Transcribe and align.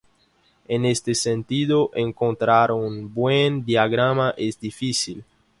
En 0.67 0.83
este 0.83 1.13
sentido, 1.13 1.91
encontrar 1.93 2.71
un 2.71 3.13
buen 3.13 3.63
diagrama 3.63 4.33
es 4.35 4.59
difícil. 4.59 5.23